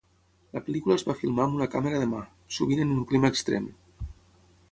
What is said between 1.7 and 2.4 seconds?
càmera de ma,